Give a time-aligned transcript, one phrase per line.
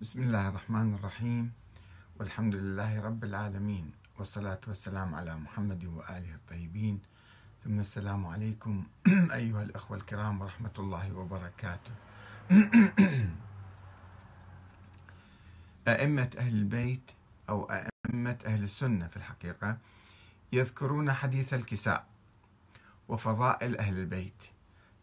[0.00, 1.52] بسم الله الرحمن الرحيم.
[2.20, 3.92] والحمد لله رب العالمين.
[4.18, 7.00] والصلاة والسلام على محمد وآله الطيبين.
[7.64, 8.84] ثم السلام عليكم
[9.40, 11.92] أيها الأخوة الكرام ورحمة الله وبركاته.
[15.88, 17.10] أئمة أهل البيت
[17.48, 19.78] أو أئمة أهل السنة في الحقيقة
[20.52, 22.06] يذكرون حديث الكساء
[23.08, 24.42] وفضائل أهل البيت.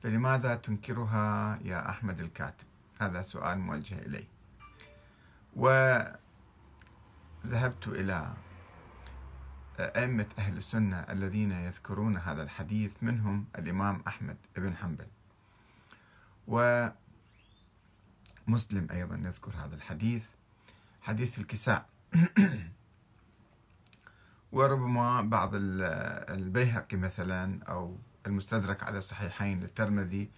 [0.03, 2.67] فلماذا تنكرها يا أحمد الكاتب؟
[3.01, 4.36] هذا سؤال موجه إليه.
[5.57, 6.17] وذهبت
[7.87, 8.33] إلى
[9.79, 15.07] أئمة أهل السنة الذين يذكرون هذا الحديث منهم الإمام أحمد بن حنبل.
[16.47, 16.93] ومسلم
[18.91, 20.25] أيضا يذكر هذا الحديث
[21.01, 21.85] حديث الكساء.
[24.51, 30.29] وربما بعض البيهقي مثلا أو المستدرك على الصحيحين للترمذي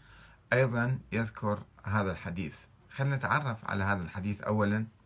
[0.53, 2.55] أيضا يذكر هذا الحديث.
[2.91, 4.98] خلينا نتعرف على هذا الحديث أولا.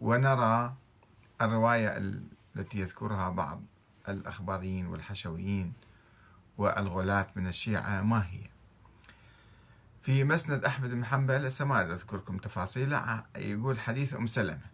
[0.00, 0.74] ونرى
[1.42, 1.96] الرواية
[2.56, 3.62] التي يذكرها بعض
[4.08, 5.72] الأخباريين والحشويين
[6.58, 8.50] والغلاة من الشيعة ما هي؟
[10.02, 14.66] في مسند أحمد بن حنبل ما أذكركم تفاصيله يقول حديث أم سلمة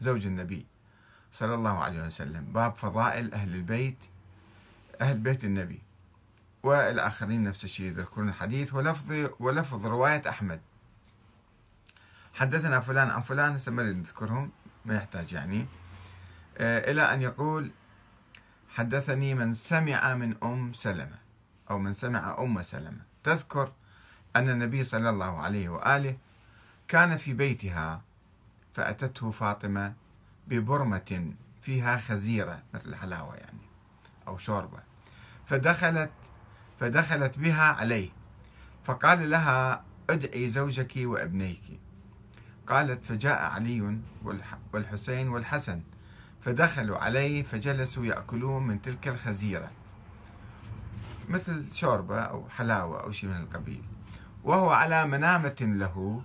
[0.00, 0.66] زوج النبي
[1.32, 4.04] صلى الله عليه وسلم باب فضائل أهل البيت
[5.00, 5.82] أهل بيت النبي
[6.62, 10.60] والآخرين نفس الشيء يذكرون الحديث ولفظ ولفظ رواية أحمد
[12.34, 14.50] حدثنا فلان عن فلان هسه ما نذكرهم
[14.84, 15.66] ما يحتاج يعني.
[16.58, 17.70] آه، إلى أن يقول
[18.68, 21.18] حدثني من سمع من أم سلمة
[21.70, 23.00] أو من سمع أم سلمة.
[23.24, 23.72] تذكر
[24.36, 26.16] أن النبي صلى الله عليه وآله
[26.88, 28.02] كان في بيتها
[28.74, 29.94] فأتته فاطمة
[30.46, 33.60] ببرمة فيها خزيرة مثل الحلاوة يعني
[34.28, 34.78] أو شوربة.
[35.46, 36.10] فدخلت
[36.80, 38.08] فدخلت بها عليه
[38.84, 41.80] فقال لها ادعي زوجك وابنيك.
[42.70, 43.98] قالت فجاء علي
[44.72, 45.82] والحسين والحسن
[46.44, 49.70] فدخلوا عليه فجلسوا يأكلون من تلك الخزيرة
[51.28, 53.82] مثل شوربة أو حلاوة أو شيء من القبيل
[54.44, 56.22] وهو على منامة له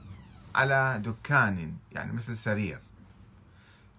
[0.55, 2.79] على دكان يعني مثل سرير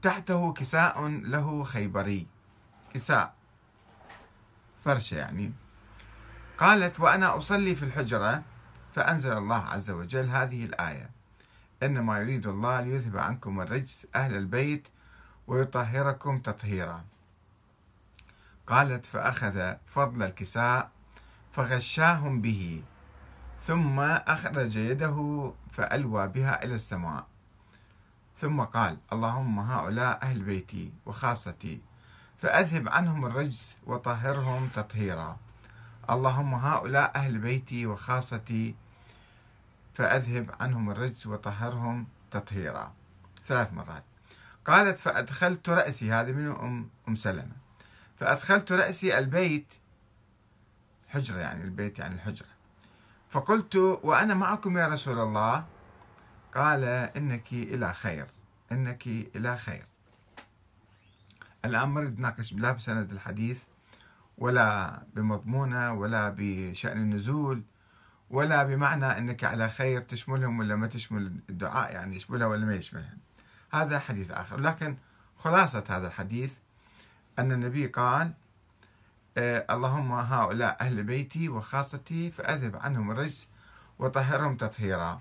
[0.02, 2.26] تحته كساء له خيبري
[2.94, 3.34] كساء
[4.84, 5.52] فرشة يعني.
[6.58, 8.42] قالت وأنا أصلي في الحجرة.
[8.94, 11.10] فأنزل الله عز وجل هذه الآية.
[11.82, 14.88] إنما يريد الله ليذهب عنكم الرجس أهل البيت
[15.46, 17.04] ويطهركم تطهيرا.
[18.66, 20.90] قالت فأخذ فضل الكساء
[21.52, 22.82] فغشاهم به
[23.60, 27.26] ثم أخرج يده فألوى بها إلى السماء.
[28.38, 31.80] ثم قال اللهم هؤلاء أهل بيتي وخاصتي
[32.38, 35.36] فأذهب عنهم الرجس وطهرهم تطهيرا.
[36.10, 38.74] اللهم هؤلاء أهل بيتي وخاصتي
[39.96, 42.92] فأذهب عنهم الرجس وطهرهم تطهيرا.
[43.46, 44.04] ثلاث مرات.
[44.64, 47.56] قالت فأدخلت رأسي هذه من أم, أم سلمة.
[48.20, 49.74] فأدخلت رأسي البيت
[51.08, 52.48] حجرة يعني البيت يعني الحجرة.
[53.30, 55.64] فقلت وأنا معكم يا رسول الله؟
[56.54, 56.84] قال
[57.16, 58.26] إنك إلى خير.
[58.72, 59.86] إنك إلى خير.
[61.64, 63.62] الآن ما نناقش لا بسند الحديث
[64.38, 67.62] ولا بمضمونة ولا بشأن النزول.
[68.30, 73.16] ولا بمعنى أنك على خير تشملهم ولا ما تشمل الدعاء يعني يشملها ولا ما يشملها.
[73.72, 74.60] هذا حديث آخر.
[74.60, 74.96] لكن
[75.38, 76.52] خلاصة هذا الحديث
[77.38, 78.32] أن النبي قال
[79.38, 83.48] آه، اللهم هؤلاء أهل بيتي وخاصتي فأذهب عنهم الرجس
[83.98, 85.20] وطهرهم تطهيرا.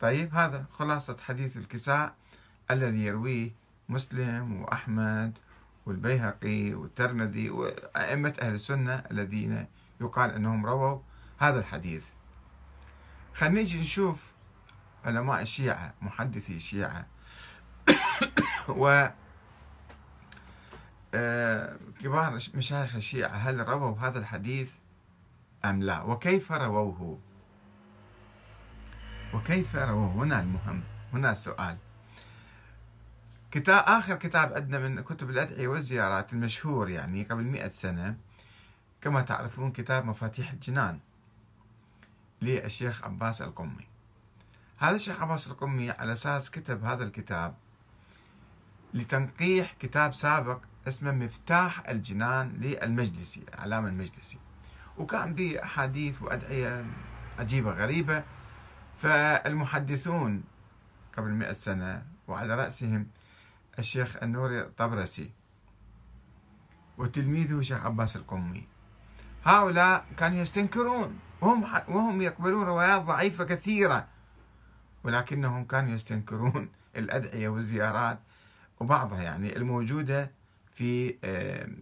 [0.00, 2.14] طيب هذا خلاصة حديث الكساء
[2.70, 3.50] الذي يرويه
[3.88, 5.38] مسلم وأحمد
[5.86, 9.66] والبيهقي والترمذي وأئمة أهل السنة الذين
[10.00, 10.98] يقال أنهم رووا
[11.38, 12.06] هذا الحديث.
[13.34, 14.32] خلينا نجي نشوف
[15.04, 17.06] علماء الشيعة محدثي الشيعة.
[18.68, 19.08] و
[21.14, 24.70] آه، كبار مشايخ الشيعة هل رووا هذا الحديث
[25.64, 27.18] أم لا؟ وكيف رووه؟
[29.34, 30.82] وكيف رووه؟ هنا المهم
[31.12, 31.76] هنا السؤال.
[33.50, 38.16] كتاب آخر كتاب عندنا من كتب الأدعية والزيارات المشهور يعني قبل مئة سنة.
[39.00, 41.00] كما تعرفون كتاب مفاتيح الجنان.
[42.42, 43.86] للشيخ عباس القمي.
[44.78, 47.54] هذا الشيخ عباس القمي على أساس كتب هذا الكتاب
[48.94, 54.38] لتنقيح كتاب سابق اسمه مفتاح الجنان للمجلسي علامة المجلسي.
[54.98, 56.86] وكان به أحاديث وأدعية
[57.38, 58.24] عجيبة غريبة.
[58.98, 60.44] فالمحدثون
[61.16, 63.06] قبل مئة سنة وعلى رأسهم
[63.78, 65.30] الشيخ النوري الطبرسي
[66.98, 68.68] وتلميذه الشيخ عباس القمي.
[69.44, 74.08] هؤلاء كانوا يستنكرون وهم وهم يقبلون روايات ضعيفة كثيرة.
[75.04, 78.18] ولكنهم كانوا يستنكرون الأدعية والزيارات.
[78.80, 80.30] وبعضها يعني الموجودة
[80.74, 81.16] في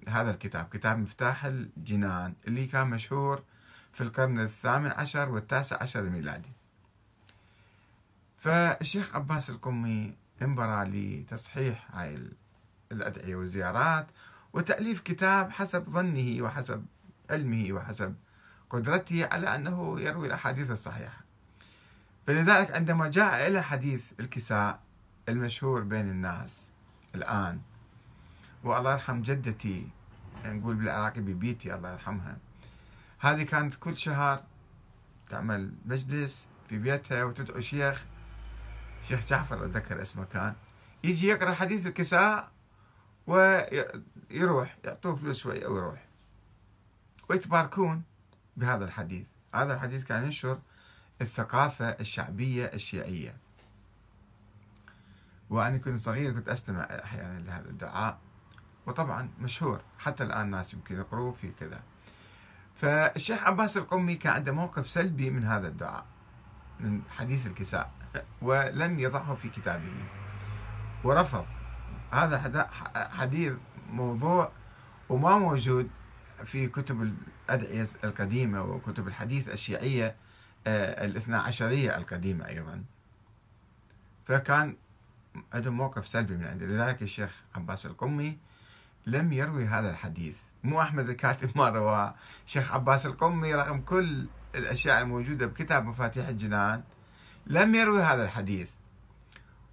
[0.08, 3.42] هذا الكتاب كتاب مفتاح الجنان اللي كان مشهور
[3.92, 6.52] في القرن الثامن عشر والتاسع عشر الميلادي.
[8.38, 12.18] فالشيخ عباس القمي انبرى لتصحيح هاي
[12.92, 14.06] الأدعية والزيارات
[14.52, 16.86] وتأليف كتاب حسب ظنه وحسب
[17.30, 18.14] علمه وحسب
[18.70, 21.25] قدرته على أنه يروي الأحاديث الصحيحة.
[22.26, 24.81] فلذلك عندما جاء إلى حديث الكساء
[25.28, 26.70] المشهور بين الناس
[27.14, 27.61] الآن
[28.64, 29.88] والله يرحم جدتي
[30.44, 32.37] نقول بالعراقي ببيتي الله يرحمها
[33.19, 34.44] هذه كانت كل شهر
[35.31, 38.06] تعمل مجلس في بيتها وتدعو شيخ
[39.08, 40.55] شيخ جعفر أتذكر اسمه كان
[41.05, 42.50] يجي يقرأ حديث الكساء
[43.26, 46.05] ويروح يعطوه فلوس شوي أو يروح
[47.28, 48.02] ويتباركون.
[48.56, 49.26] بهذا الحديث.
[49.54, 50.58] هذا الحديث كان ينشر
[51.20, 53.36] الثقافة الشعبية الشيعية.
[55.50, 58.18] وأنا كنت صغير كنت أستمع أحيانا لهذا الدعاء
[58.86, 59.80] وطبعا مشهور.
[59.98, 61.82] حتى الآن الناس يمكن يقروه في كذا.
[62.76, 66.06] فالشيخ عباس القمي كان عنده موقف سلبي من هذا الدعاء
[66.80, 67.90] من حديث الكساء
[68.42, 70.04] ولم يضعه في كتابه.
[71.04, 71.46] ورفض.
[72.10, 73.52] هذا حديث
[73.90, 74.52] موضوع
[75.08, 75.90] وما موجود
[76.44, 77.16] في كتب
[77.50, 80.17] الأدعية القديمة وكتب الحديث الشيعية
[80.67, 82.85] آه، الاثنا عشرية القديمة أيضا.
[84.26, 84.76] فكان
[85.55, 88.38] عندهم موقف سلبي من عنده لذلك الشيخ عباس القمي
[89.06, 90.37] لم يروي هذا الحديث.
[90.64, 92.14] مو أحمد الكاتب ما رواه.
[92.46, 96.82] شيخ عباس القمي رغم كل الأشياء الموجودة بكتاب مفاتيح الجنان
[97.46, 98.69] لم يروي هذا الحديث.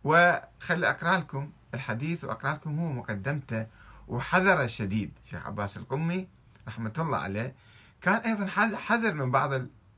[0.03, 3.67] وخلي أقرأ لكم الحديث وأقرأ لكم هو مقدمته
[4.07, 6.27] وحذر الشديد شيخ عباس القمي
[6.71, 7.55] رحمة الله عليه
[8.01, 8.45] كان أيضا
[8.77, 9.51] حذر من بعض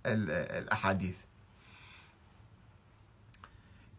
[0.05, 1.15] الأحاديث.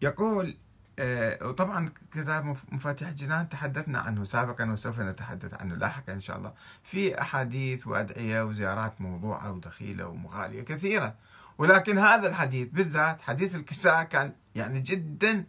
[0.03, 0.57] يقول
[0.99, 6.53] آه، وطبعا كتاب مفاتيح الجنان تحدثنا عنه سابقا وسوف نتحدث عنه لاحقا إن شاء الله.
[6.83, 11.15] في أحاديث وأدعية وزيارات موضوعة ودخيلة ومغالية كثيره
[11.59, 15.45] ولكن هذا الحديث بالذات حديث الكساء كان يعني جدا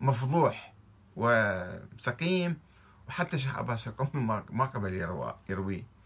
[0.00, 0.74] مفضوح
[1.16, 2.56] وسقيم
[3.08, 4.94] وحتى شيخ عباس القومي ما قبل
[5.48, 5.97] يرويه.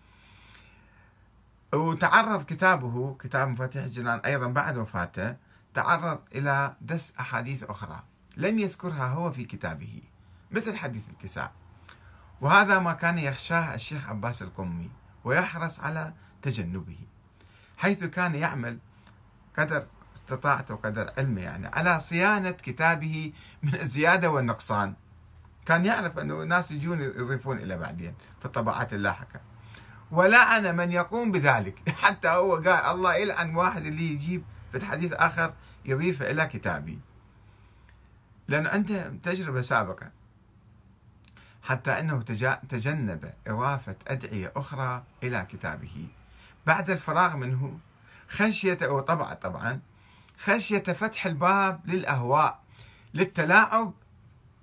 [1.74, 5.36] وتعرض كتابه كتاب مفاتيح الجنان أيضا بعد وفاته
[5.74, 8.02] تعرض إلى دس أحاديث أخرى.
[8.36, 10.00] لم يذكرها هو في كتابه
[10.50, 11.52] مثل حديث الكساء.
[12.40, 14.90] وهذا ما كان يخشاه الشيخ عباس القمي
[15.24, 16.98] ويحرص على تجنبه
[17.78, 18.78] حيث كان يعمل
[19.58, 19.86] قدر
[20.16, 23.32] استطاعته وقدر علمه يعني على صيانة كتابه
[23.62, 24.94] من الزيادة والنقصان.
[25.66, 29.40] كان يعرف أنه الناس يجون يضيفون إلى بعدين في الطبعات اللاحقة.
[30.12, 31.88] ولعن من يقوم بذلك.
[31.88, 35.54] حتى هو قال الله يلعن واحد اللي يجيب في حديث آخر
[35.84, 36.98] يضيفه إلى كتابي.
[38.48, 40.10] لأن عنده تجربة سابقة.
[41.62, 42.22] حتى أنه
[42.68, 46.06] تجنب إضافة أدعية أخرى إلى كتابه.
[46.66, 47.78] بعد الفراغ منه
[48.28, 49.80] خشية وطبعا طبعا
[50.38, 52.60] خشية فتح الباب للأهواء
[53.14, 53.92] للتلاعب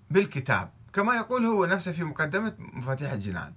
[0.10, 0.72] بالكتاب.
[0.94, 3.54] كما يقول هو نفسه في مقدمة مفاتيح الجنان.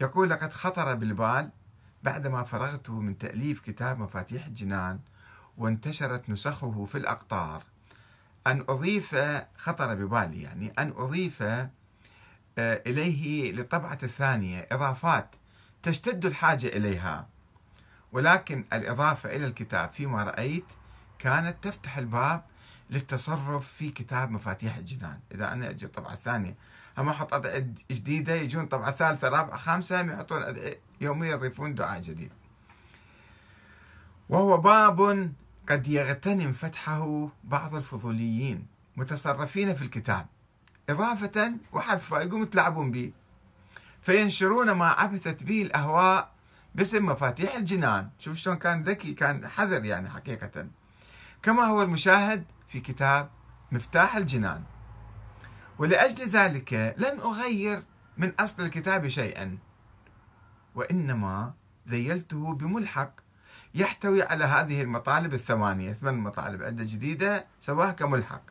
[0.00, 1.50] يقول لقد خطر بالبال
[2.02, 5.00] بعدما فرغت من تأليف كتاب مفاتيح الجنان
[5.58, 7.62] وانتشرت نسخه في الأقطار.
[8.46, 9.16] أن أضيف
[9.56, 11.70] خطر ببالي يعني أن أضيف آه،
[12.58, 15.34] إليه للطبعة الثانية إضافات
[15.82, 17.28] تشتد الحاجة إليها.
[18.12, 20.66] ولكن الإضافة إلى الكتاب فيما رأيت
[21.18, 22.44] كانت تفتح الباب
[22.90, 25.20] للتصرف في كتاب مفاتيح الجنان.
[25.34, 26.54] إذا أنا أجي الطبعة الثانية
[27.00, 32.00] هم أحط أدعية جديدة يجون طبعة ثالثة رابعة خامسة هم يحطون أدعية يومية يضيفون دعاء
[32.00, 32.32] جديد.
[34.28, 35.32] وهو باب
[35.68, 38.66] قد يغتنم فتحه بعض الفضوليين
[38.96, 40.26] متصرفين في الكتاب.
[40.88, 43.12] إضافة وحذفا يقوموا يتلاعبون به.
[44.02, 46.32] فينشرون ما عبثت به الأهواء
[46.74, 48.10] باسم مفاتيح الجنان.
[48.18, 50.66] شوف شلون كان ذكي كان حذر يعني حقيقة.
[51.42, 53.30] كما هو المشاهد في كتاب
[53.72, 54.62] مفتاح الجنان.
[55.80, 57.82] ولأجل ذلك لن أغير
[58.16, 59.58] من أصل الكتاب شيئا
[60.74, 61.54] وإنما
[61.88, 63.12] ذيلته بملحق
[63.74, 68.42] يحتوي على هذه المطالب الثمانية ثمان مطالب عنده جديدة سواها كملحق.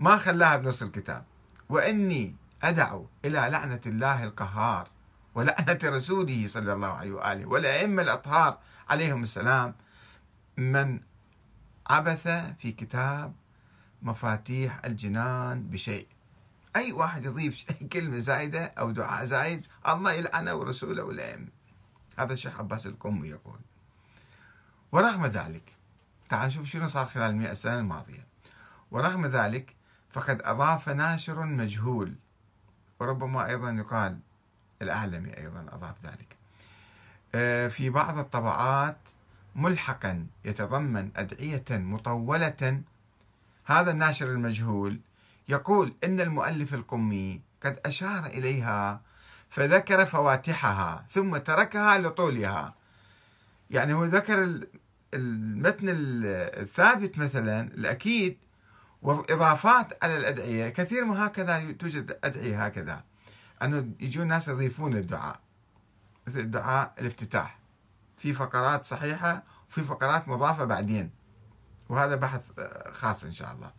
[0.00, 1.24] ما خلاها بنص الكتاب.
[1.68, 4.88] وإني أدعو إلى لعنة الله القهار
[5.34, 8.58] ولعنة رسوله صلى الله عليه وآله والأئمة الأطهار
[8.90, 9.74] عليهم السلام
[10.56, 11.00] من
[11.90, 12.28] عبث
[12.58, 13.34] في كتاب
[14.02, 16.06] مفاتيح الجنان بشيء.
[16.76, 21.48] أي واحد يضيف كلمة زايدة أو دعاء زايد الله يلعنه ورسوله والأئمة
[22.18, 23.58] هذا الشيخ عباس القمي يقول.
[24.92, 25.76] ورغم ذلك
[26.28, 28.26] تعال نشوف شنو صار خلال المئة سنة الماضية.
[28.90, 29.74] ورغم ذلك
[30.10, 32.14] فقد أضاف ناشر مجهول.
[33.00, 34.18] وربما أيضا يقال
[34.82, 36.36] الأعلمي أيضا أضاف ذلك.
[37.34, 38.98] آه، في بعض الطبعات
[39.56, 42.82] ملحقا يتضمن أدعية مطولة
[43.80, 45.00] هذا الناشر المجهول
[45.48, 49.00] يقول إن المؤلف القمي قد أشار إليها
[49.50, 52.74] فذكر فواتحها ثم تركها لطولها.
[53.70, 54.60] يعني هو ذكر
[55.14, 58.38] المتن الثابت مثلا الأكيد
[59.02, 60.68] وإضافات على الأدعية.
[60.68, 63.04] كثير ما هكذا توجد أدعية هكذا.
[63.62, 65.40] أنه يجون ناس يضيفون الدعاء.
[66.26, 67.58] مثل دعاء الافتتاح.
[68.16, 71.10] في فقرات صحيحة وفي فقرات مضافة بعدين.
[71.88, 72.42] وهذا بحث
[72.92, 73.72] خاص إن شاء الله.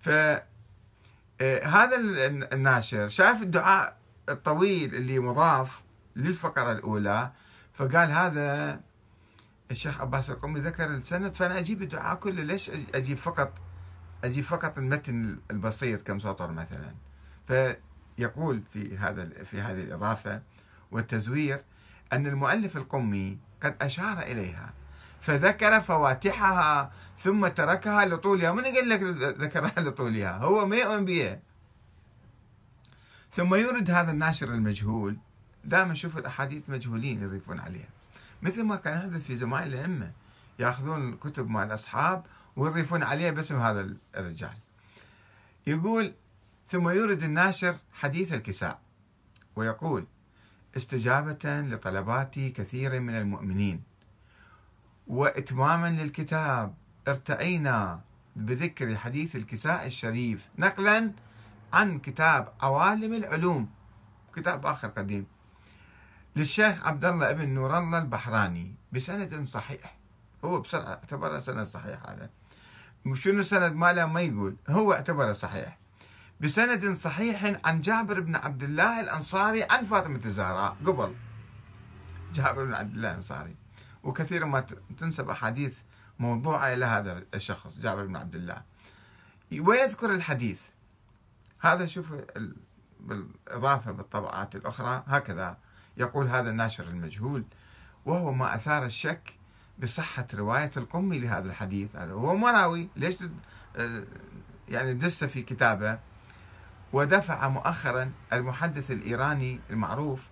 [0.00, 3.96] فهذا آه، الناشر شاف الدعاء
[4.28, 5.82] الطويل اللي مضاف
[6.16, 7.30] للفقرة الأولى
[7.74, 8.80] فقال هذا
[9.70, 12.42] الشيخ عباس القمي ذكر السند فأنا أجيب الدعاء كله.
[12.42, 13.52] ليش أجيب فقط
[14.24, 16.94] أجيب فقط المتن البسيط كم سطر مثلا؟
[17.46, 20.42] فيقول في هذا في هذه الإضافة
[20.90, 21.64] والتزوير
[22.12, 24.72] أن المؤلف القمي قد أشار إليها.
[25.26, 29.00] فذكر فواتحها ثم تركها لطولها من قال لك
[29.40, 31.40] ذكرها لطولها هو ما يؤمن بها
[33.32, 35.16] ثم يورد هذا الناشر المجهول.
[35.64, 37.88] دائما نشوف الأحاديث مجهولين يضيفون عليها.
[38.42, 40.12] مثل ما كان يحدث في زمان الأئمة.
[40.58, 42.24] يأخذون الكتب مع الأصحاب
[42.56, 44.56] ويضيفون عليها باسم هذا الرجال.
[45.66, 46.12] يقول
[46.68, 48.78] ثم يورد الناشر حديث الكساء.
[49.56, 50.06] ويقول
[50.76, 53.95] استجابة لطلبات كثير من المؤمنين.
[55.06, 56.74] وإتماما للكتاب.
[57.08, 58.00] ارتأينا
[58.36, 60.48] بذكر حديث الكساء الشريف.
[60.58, 61.12] نقلا
[61.72, 63.70] عن كتاب عوالم العلوم.
[64.36, 65.26] كتاب آخر قديم.
[66.36, 68.74] للشيخ عبد الله ابن نور الله البحراني.
[68.92, 69.96] بسند صحيح.
[70.44, 72.30] هو بسرعة اعتبره سند صحيح هذا.
[73.14, 74.56] شنو السند ماله ما يقول.
[74.68, 75.78] هو اعتبره صحيح.
[76.40, 80.76] بسند صحيح عن جابر بن عبد الله الأنصاري عن فاطمة الزهراء.
[80.86, 81.14] قبل.
[82.34, 83.56] جابر بن عبد الله الأنصاري.
[84.06, 84.66] وكثيرا ما
[84.98, 85.78] تنسب أحاديث
[86.18, 88.62] موضوعة إلى هذا الشخص جابر بن عبد الله.
[89.52, 90.60] ويذكر الحديث.
[91.60, 92.06] هذا شوف
[93.00, 95.58] بالإضافة بالطبعات الأخرى هكذا
[95.96, 97.44] يقول هذا الناشر المجهول
[98.06, 99.34] وهو ما أثار الشك
[99.78, 101.96] بصحة رواية القمي لهذا الحديث.
[101.96, 103.16] هذا هو ما راوي ليش
[104.68, 105.98] يعني دس في كتابه؟
[106.92, 110.28] ودفع مؤخرا المحدث الإيراني المعروف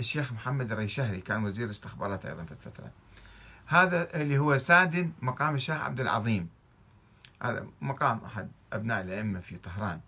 [0.00, 2.90] الشيخ محمد الريشهري كان وزير استخبارات أيضا في الفترة.
[3.68, 6.48] هذا اللي هو سادن مقام الشيخ عبد العظيم.
[7.42, 10.00] هذا مقام أحد أبناء الأئمة في طهران.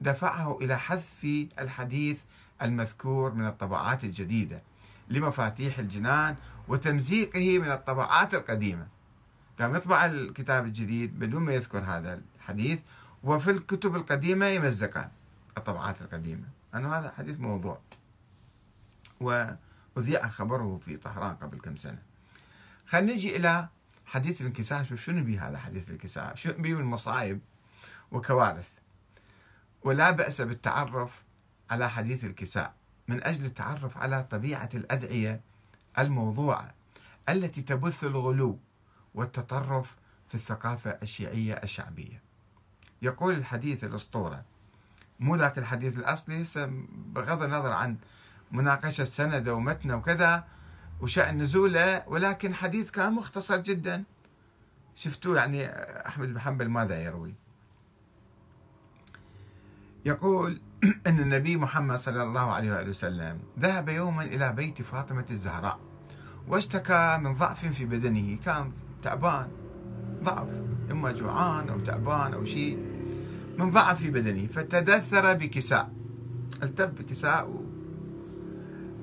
[0.00, 2.22] دفعه إلى حذف الحديث
[2.62, 4.62] المذكور من الطبعات الجديدة
[5.08, 6.36] لمفاتيح الجنان
[6.68, 8.86] وتمزيقه من الطبعات القديمة.
[9.58, 12.80] كان يطبع الكتاب الجديد بدون ما يذكر هذا الحديث
[13.24, 15.08] وفي الكتب القديمة يمزقان
[15.58, 16.44] الطبعات القديمة.
[16.74, 17.80] أنه هذا حديث موضوع.
[19.20, 22.13] وأذيع خبره في طهران قبل كم سنة.
[22.86, 23.68] خلينا نجي إلى
[24.06, 27.40] حديث الانكسار شو شنو بيه هذا حديث الانكسار شو بيه من مصايب
[28.10, 28.68] وكوارث؟
[29.82, 31.24] ولا بأس بالتعرف
[31.70, 32.74] على حديث الكساء.
[33.08, 35.40] من أجل التعرف على طبيعة الأدعية
[35.98, 36.74] الموضوعة
[37.28, 38.58] التي تبث الغلو
[39.14, 39.96] والتطرف
[40.28, 42.22] في الثقافة الشيعية الشعبية.
[43.02, 44.44] يقول الحديث الأسطورة
[45.20, 46.44] مو ذاك الحديث الأصلي
[46.92, 47.96] بغض النظر عن
[48.50, 50.44] مناقشة سنده ومتنه وكذا
[51.00, 54.04] وشأن نزوله ولكن حديث كان مختصر جدا.
[54.96, 55.66] شفتوه يعني
[56.06, 57.34] أحمد بن حنبل ماذا يروي؟
[60.04, 60.60] يقول
[61.06, 65.80] أن النبي محمد صلى الله عليه وآله وسلم ذهب يوما إلى بيت فاطمة الزهراء
[66.48, 68.38] واشتكى من ضعف في بدنه.
[68.44, 68.72] كان
[69.02, 69.48] تعبان
[70.22, 70.48] ضعف
[70.90, 72.78] إما جوعان أو تعبان أو شيء
[73.58, 74.46] من ضعف في بدنه.
[74.46, 75.92] فتدثر بكساء
[76.62, 77.64] التب بكساء و...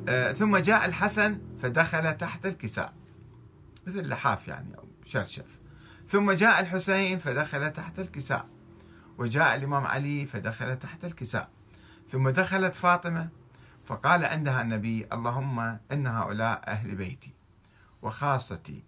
[0.09, 2.93] آه ثم جاء الحسن فدخل تحت الكساء.
[3.87, 5.45] مثل لحاف يعني أو شرشف.
[6.09, 8.45] ثم جاء الحسين فدخل تحت الكساء.
[9.17, 11.49] وجاء الإمام علي فدخل تحت الكساء.
[12.09, 13.29] ثم دخلت فاطمة
[13.85, 15.59] فقال عندها النبي اللهم
[15.91, 17.33] إن هؤلاء أهل بيتي.
[18.01, 18.83] وخاصتي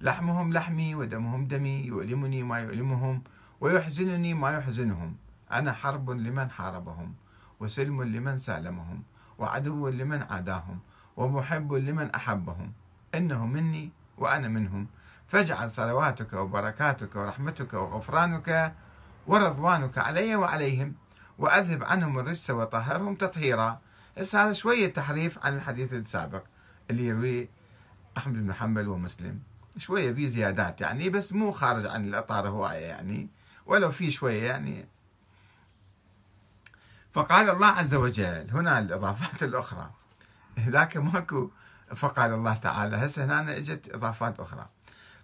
[0.00, 3.22] لحمهم لحمي ودمهم دمي يؤلمني ما يؤلمهم
[3.60, 5.16] ويحزنني ما يحزنهم.
[5.52, 7.14] أنا حرب لمن حاربهم
[7.60, 9.02] وسلم لمن سالمهم
[9.38, 10.80] وعدو لمن عاداهم
[11.16, 12.72] ومحب لمن أحبهم
[13.14, 14.86] إنه مني وأنا منهم.
[15.28, 18.74] فاجعل صلواتك وبركاتك ورحمتك وغفرانك
[19.26, 20.94] ورضوانك علي وعليهم
[21.38, 23.80] وأذهب عنهم الرجس وطهرهم تطهيرا.
[24.18, 26.42] هذا شوية تحريف عن الحديث السابق
[26.90, 27.48] اللي يرويه
[28.18, 29.40] أحمد بن حنبل ومسلم.
[29.76, 33.28] شوية في زيادات يعني بس مو خارج عن الإطار هواية يعني
[33.66, 34.88] ولو في شوية يعني.
[37.12, 39.90] فقال الله عز وجل هنا الإضافات الأخرى.
[40.58, 41.50] ذاك ماكو
[41.96, 42.96] فقال الله تعالى.
[42.96, 44.66] هسه هنا اجت إضافات أخرى.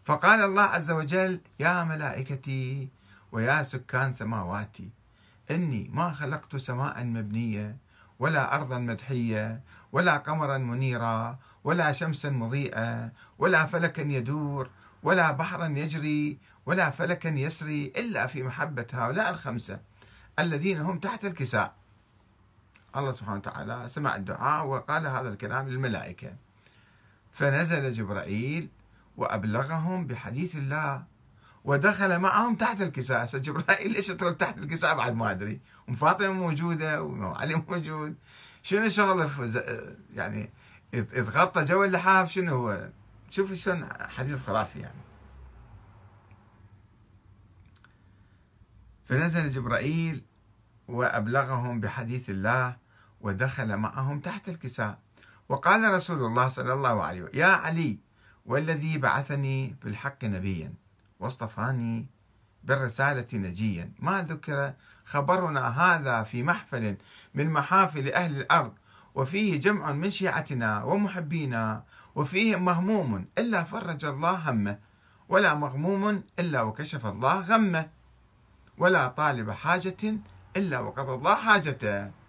[0.04, 2.88] فقال الله عز وجل يا ملائكتي
[3.32, 4.90] ويا سكان سماواتي
[5.50, 7.76] إني ما خلقت سماء مبنية
[8.18, 9.60] ولا أرضا مدحية
[9.92, 14.70] ولا قمرا منيرا ولا شمسا مضيئة ولا فلكا يدور
[15.02, 19.80] ولا بحرا يجري ولا فلكا يسري إلا في محبة هؤلاء الخمسة
[20.38, 21.74] الذين هم تحت الكساء.
[22.96, 26.36] الله سبحانه وتعالى سمع الدعاء وقال هذا الكلام للملائكة.
[27.32, 28.68] فنزل جبرائيل
[29.16, 31.04] وأبلغهم بحديث الله
[31.64, 37.54] ودخل معهم تحت الكساء جبرائيل ليش يدخل تحت الكساء بعد ما أدري؟ وفاطمة موجودة وعلي
[37.54, 38.14] موجود.
[38.62, 39.30] شنو شغله
[40.14, 40.50] يعني
[40.92, 42.88] يتغطى جو اللحاف؟ شنو هو؟
[43.30, 45.00] شوف شلون حديث خرافي يعني.
[49.04, 50.24] فنزل جبرائيل
[50.88, 52.76] وأبلغهم بحديث الله
[53.22, 54.98] ودخل معهم تحت الكساء.
[55.48, 57.98] وقال رسول الله صلى الله عليه وسلم يا علي
[58.46, 60.72] والذي بعثني بالحق نبيا
[61.20, 62.06] واصطفاني
[62.64, 63.92] بالرسالة نجيا.
[63.98, 64.72] ما ذكر
[65.04, 66.96] خبرنا هذا في محفل
[67.34, 68.72] من محافل أهل الأرض
[69.14, 74.78] وفيه جمع من شيعتنا ومحبينا وفيه مهموم إلا فرج الله همه
[75.28, 77.90] ولا مغموم إلا وكشف الله غمه
[78.78, 80.16] ولا طالب حاجة
[80.56, 82.21] إلا وقضى الله حاجته.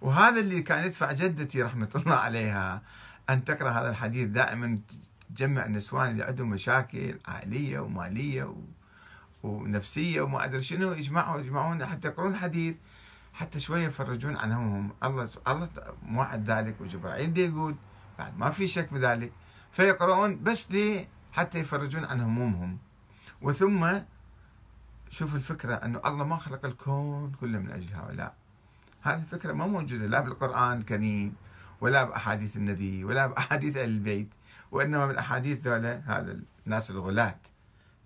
[0.00, 2.82] وهذا اللي كان يدفع جدتي رحمة الله عليها
[3.30, 4.28] أن تقرأ هذا الحديث.
[4.28, 4.78] دائما
[5.36, 8.56] تجمع النسوان اللي عندهم مشاكل عائلية ومالية و...
[9.42, 12.74] ونفسية وما أدري شنو يجمعوا يجمعون حتى يقرون حديث
[13.34, 15.68] حتى شوية يفرجون عن همهم الله الله
[16.02, 17.76] موعد ذلك وجبرائيل دي يقول
[18.18, 19.32] بعد ما في شك بذلك
[19.72, 22.78] فيقرؤون بس ليه حتى يفرجون عن همومهم.
[23.42, 23.98] وثم
[25.10, 28.34] شوف الفكرة أنه الله ما خلق الكون كله من أجل هؤلاء.
[29.06, 31.34] هذه الفكرة ما موجودة لا بالقرآن الكريم
[31.80, 34.28] ولا بأحاديث النبي ولا بأحاديث أهل البيت
[34.70, 37.38] وإنما من أحاديث ذولا هذا الناس الغلاة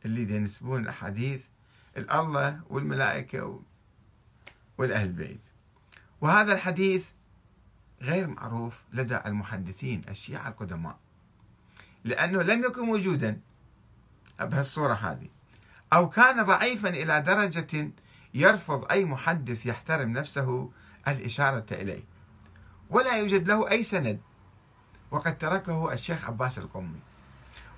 [0.05, 1.43] اللي ينسبون الأحاديث
[1.97, 3.61] الله والملائكة
[4.79, 5.41] والأهل البيت.
[6.21, 7.07] وهذا الحديث
[8.03, 10.99] غير معروف لدى المحدثين الشيعة القدماء
[12.05, 13.41] لأنه لم يكن موجودا
[14.41, 15.29] بهالصورة هذه.
[15.93, 17.91] أو كان ضعيفا إلى درجة
[18.35, 20.71] يرفض أي محدث يحترم نفسه
[21.09, 22.03] الإشارة إليه.
[22.91, 24.21] ولا يوجد له أي سند.
[25.11, 27.01] وقد تركه الشيخ عباس القمي.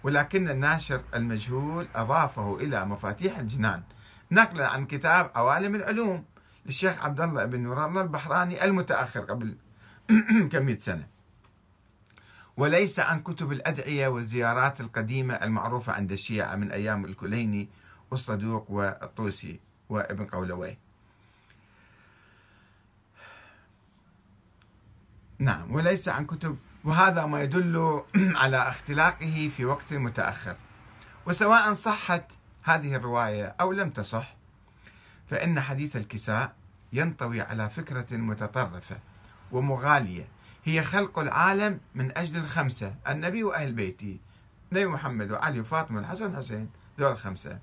[0.03, 3.83] ولكن الناشر المجهول أضافه إلى مفاتيح الجنان.
[4.31, 6.25] نقلا عن كتاب عوالم العلوم
[6.67, 9.57] للشيخ عبد الله بن نور الله البحراني المتأخر قبل
[10.53, 11.07] كم سنة.
[12.57, 17.69] وليس عن كتب الأدعية والزيارات القديمة المعروفة عند الشيعة من أيام الكليني
[18.11, 20.79] والصدوق والطوسي وابن قولوي
[25.39, 26.59] نعم وليس عن كتب.
[26.85, 28.03] وهذا ما يدل
[28.43, 30.57] على اختلاقه في وقت متأخر.
[31.27, 32.25] وسواء صحت
[32.63, 34.37] هذه الرواية أو لم تصح
[35.27, 36.55] فإن حديث الكساء
[36.93, 38.99] ينطوي على فكرة متطرفة
[39.53, 40.29] ومغالية.
[40.65, 44.19] هي خلق العالم من أجل الخمسة النبي وأهل بيته
[44.73, 47.59] نبي محمد وعلي وفاطمة والحسن والحسين ذول الخمسة.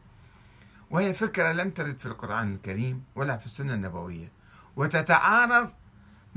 [0.91, 4.31] وهي فكرة لم ترد في القرآن الكريم ولا في السنة النبوية.
[4.75, 5.69] وتتعارض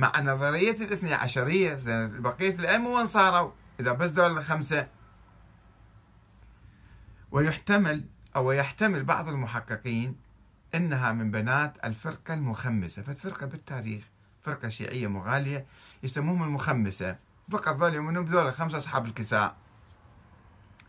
[0.02, 4.88] مع نظرية الاثني عشرية بقية الأئمة وين صاروا؟ إذا بس دول الخمسة.
[7.30, 8.04] ويحتمل
[8.36, 10.16] أو يحتمل بعض المحققين
[10.74, 13.02] أنها من بنات الفرقة المخمسة.
[13.02, 14.04] فالفرقة بالتاريخ
[14.42, 15.66] فرقة شيعية مغالية
[16.02, 17.16] يسموهم المخمسة.
[17.50, 19.56] فقط ظل يؤمنون بذول الخمسة أصحاب الكساء.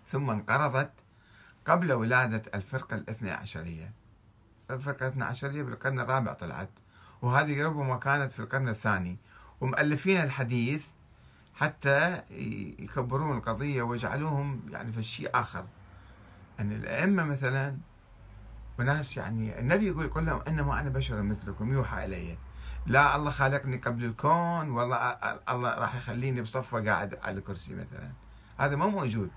[0.07, 0.91] ثم انقرضت
[1.65, 3.91] قبل ولادة الفرقة الاثنى عشرية.
[4.71, 6.69] الفرقة الاثنى عشرية بالقرن الرابع طلعت.
[7.23, 9.17] وهذه ربما كانت في القرن الثاني.
[9.61, 10.85] ومؤلفين الحديث
[11.55, 12.21] حتى
[12.79, 15.65] يكبرون القضية ويجعلوهم يعني في شيء آخر.
[16.59, 17.77] أن الأئمة مثلا
[18.79, 22.37] وناس يعني النبي يقول يقول لهم إنما أنا بشر مثلكم يوحى إلي.
[22.85, 24.97] لا الله خالقني قبل الكون والله
[25.49, 28.11] الله راح يخليني بصفة قاعد على الكرسي مثلا.
[28.57, 29.29] هذا ما موجود.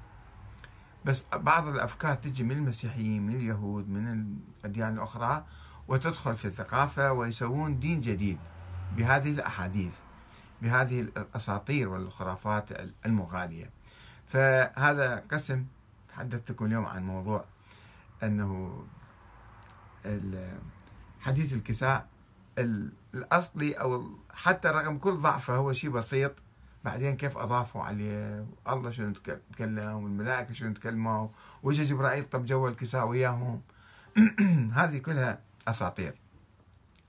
[1.04, 5.44] بس بعض الأفكار تجي من المسيحيين من اليهود من الأديان الأخرى
[5.88, 8.38] وتدخل في الثقافة ويسوون دين جديد
[8.96, 9.94] بهذه الأحاديث
[10.62, 12.68] بهذه الأساطير والخرافات
[13.06, 13.70] المغالية.
[14.26, 15.64] فهذا قسم
[16.08, 17.44] تحدثتكم اليوم عن موضوع
[18.22, 18.84] أنه
[21.20, 22.06] حديث الكساء
[23.14, 26.32] الأصلي أو حتى رغم كل ضعفه هو شيء بسيط.
[26.84, 29.12] بعدين كيف أضافوا عليه؟ الله شنو
[29.52, 31.28] تكلم والملائكة شنو تكلموا؟
[31.62, 33.60] وجا جبرائيل طب جوا الكساء وياهم؟
[34.78, 36.14] هذه كلها أساطير.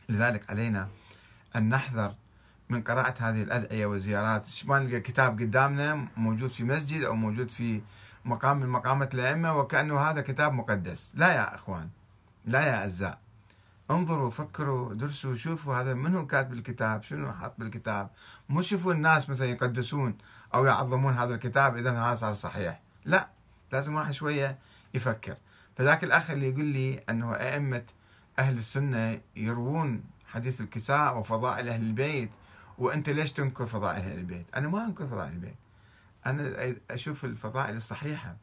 [0.10, 0.88] لذلك علينا
[1.56, 2.16] أن نحذر
[2.70, 4.48] من قراءة هذه الأدعية والزيارات.
[4.66, 7.82] ما نلقى كتاب قدامنا موجود في مسجد أو موجود في
[8.26, 11.14] مقام من مقامات الأئمة وكأنه هذا كتاب مقدس.
[11.16, 11.90] لا يا أخوان
[12.46, 13.20] لا يا أعزاء.
[13.92, 18.10] انظروا فكروا درسوا شوفوا هذا منو كاتب الكتاب شنو حط بالكتاب.
[18.50, 20.18] مو شوفوا الناس مثلا يقدسون
[20.54, 22.82] أو يعظمون هذا الكتاب إذا هذا صار صحيح.
[23.06, 23.28] لا
[23.72, 24.58] لازم واحد شوية
[24.94, 25.38] يفكر.
[25.78, 27.84] فذاك الأخ اللي يقول لي أنه أئمة
[28.40, 32.30] أهل السنة يروون حديث الكساء وفضائل أهل البيت
[32.78, 35.56] وأنت ليش تنكر فضائل أهل البيت؟ أنا ما أنكر فضائل البيت.
[36.26, 38.36] أنا أشوف الفضائل الصحيحة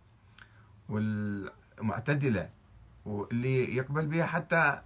[0.88, 2.48] والمعتدلة
[3.06, 4.80] واللي يقبل بها حتى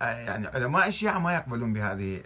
[0.00, 2.22] يعني علماء الشيعة ما يقبلون بهذه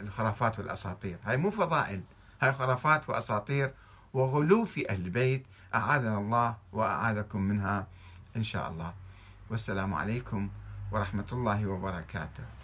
[0.00, 1.18] الخرافات والأساطير.
[1.24, 2.00] هاي مو فضائل
[2.42, 3.74] هاي خرافات وأساطير
[4.12, 5.46] وغلو في أهل البيت.
[5.74, 7.86] أعاذنا الله وأعاذكم منها
[8.36, 8.94] إن شاء الله.
[9.50, 10.50] والسلام عليكم
[10.92, 12.59] ورحمة الله وبركاته.